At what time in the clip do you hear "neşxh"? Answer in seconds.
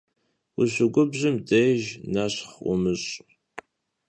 2.13-2.49